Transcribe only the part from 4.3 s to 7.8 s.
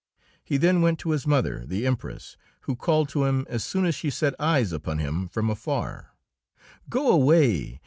eyes upon him from afar: "Go away!